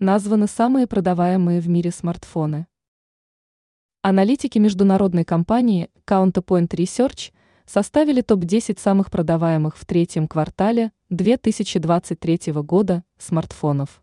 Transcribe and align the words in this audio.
Названы 0.00 0.46
самые 0.46 0.86
продаваемые 0.86 1.60
в 1.60 1.68
мире 1.68 1.90
смартфоны. 1.90 2.68
Аналитики 4.00 4.56
международной 4.56 5.24
компании 5.24 5.90
Counterpoint 6.06 6.68
Research 6.68 7.32
составили 7.66 8.20
топ-10 8.20 8.78
самых 8.78 9.10
продаваемых 9.10 9.76
в 9.76 9.84
третьем 9.84 10.28
квартале 10.28 10.92
2023 11.10 12.52
года 12.62 13.02
смартфонов. 13.18 14.00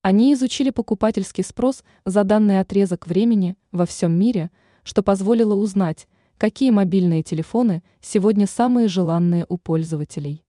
Они 0.00 0.32
изучили 0.32 0.70
покупательский 0.70 1.44
спрос 1.44 1.84
за 2.06 2.24
данный 2.24 2.58
отрезок 2.58 3.06
времени 3.06 3.56
во 3.72 3.84
всем 3.84 4.18
мире, 4.18 4.50
что 4.84 5.02
позволило 5.02 5.54
узнать, 5.54 6.08
какие 6.38 6.70
мобильные 6.70 7.22
телефоны 7.22 7.82
сегодня 8.00 8.46
самые 8.46 8.88
желанные 8.88 9.44
у 9.50 9.58
пользователей. 9.58 10.46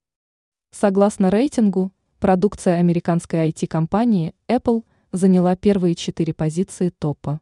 Согласно 0.72 1.30
рейтингу, 1.30 1.92
продукция 2.22 2.78
американской 2.78 3.50
IT-компании 3.50 4.36
Apple 4.48 4.86
заняла 5.12 5.56
первые 5.56 5.96
четыре 5.96 6.36
позиции 6.36 6.90
топа. 6.90 7.42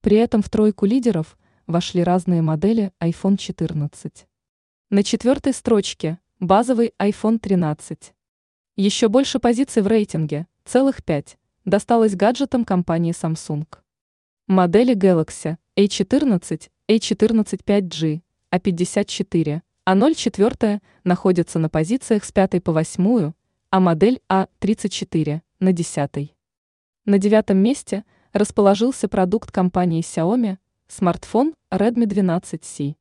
При 0.00 0.16
этом 0.16 0.42
в 0.42 0.50
тройку 0.50 0.86
лидеров 0.86 1.38
вошли 1.68 2.02
разные 2.02 2.42
модели 2.42 2.90
iPhone 3.00 3.36
14. 3.36 4.26
На 4.90 5.04
четвертой 5.04 5.54
строчке 5.54 6.18
базовый 6.40 6.92
iPhone 6.98 7.38
13. 7.38 8.12
Еще 8.74 9.08
больше 9.08 9.38
позиций 9.38 9.82
в 9.82 9.86
рейтинге, 9.86 10.48
целых 10.64 11.04
пять, 11.04 11.38
досталось 11.64 12.16
гаджетам 12.16 12.64
компании 12.64 13.14
Samsung. 13.14 13.68
Модели 14.48 14.96
Galaxy 14.96 15.58
A14, 15.78 16.70
A14 16.88 17.64
5G, 17.64 18.20
A54, 18.50 19.60
А04 19.86 20.80
находятся 21.04 21.58
на 21.60 21.68
позициях 21.68 22.24
с 22.24 22.32
5 22.32 22.64
по 22.64 22.72
8, 22.72 23.32
а 23.72 23.80
модель 23.80 24.20
А34 24.30 25.40
на 25.58 25.72
10. 25.72 26.34
На 27.06 27.18
девятом 27.18 27.58
месте– 27.58 28.04
расположился 28.32 29.08
продукт 29.08 29.50
компании 29.50 30.02
Xiaomi– 30.02 30.56
смартфон 30.88 31.54
Redmi 31.72 32.06
12C. 32.06 32.96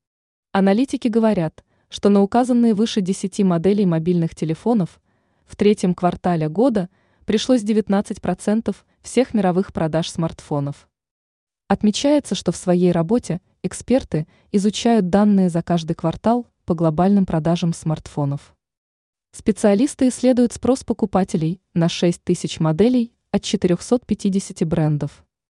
Аналитики 0.51 1.07
говорят, 1.07 1.63
что 1.89 2.09
на 2.09 2.21
указанные 2.21 2.73
выше 2.73 3.01
10 3.01 3.39
моделей 3.43 3.85
мобильных 3.85 4.35
телефонов 4.35 5.01
в 5.45 5.55
третьем 5.55 5.93
квартале 5.93 6.49
года 6.49 6.89
пришлось 7.25 7.63
19% 7.63 8.75
всех 9.01 9.33
мировых 9.33 9.73
продаж 9.73 10.09
смартфонов. 10.09 10.87
Отмечается, 11.67 12.35
что 12.35 12.51
в 12.51 12.57
своей 12.57 12.91
работе 12.91 13.39
эксперты 13.63 14.27
изучают 14.51 15.09
данные 15.09 15.49
за 15.49 15.61
каждый 15.61 15.95
квартал 15.95 16.47
по 16.65 16.75
глобальным 16.75 17.25
продажам 17.25 17.73
смартфонов. 17.73 18.53
Специалисты 19.33 20.09
исследуют 20.09 20.51
спрос 20.51 20.83
покупателей 20.83 21.61
на 21.73 21.87
6 21.87 22.21
тысяч 22.23 22.59
моделей 22.59 23.13
от 23.31 23.43
450 23.43 24.67
брендов. 24.67 25.23